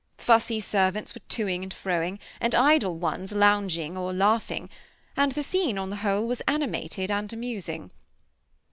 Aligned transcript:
Fussy 0.17 0.59
servants 0.59 1.13
were 1.13 1.21
to 1.29 1.47
ing 1.47 1.61
and 1.61 1.71
fro 1.71 2.01
ing, 2.01 2.17
and 2.39 2.55
idle 2.55 2.97
ones 2.97 3.33
lounging 3.33 3.95
or 3.95 4.11
laughing, 4.11 4.67
and 5.15 5.33
the 5.33 5.43
scene, 5.43 5.77
on 5.77 5.91
the 5.91 5.97
whole, 5.97 6.25
was 6.27 6.41
animated 6.47 7.11
and 7.11 7.31
amusing. 7.31 7.91